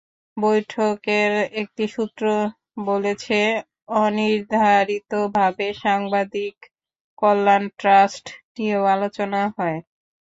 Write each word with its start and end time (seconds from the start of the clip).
বৈঠকের 0.37 1.31
একটি 1.61 1.85
সূত্র 1.87 2.23
বলেছে, 2.85 3.39
অনির্ধারিতভাবে 3.99 5.67
সাংবাদিক 5.81 6.55
কল্যাণ 7.21 7.63
ট্রাস্ট 7.79 8.25
নিয়েও 8.53 8.83
আলোচনা 8.95 9.41
হয়। 9.55 9.79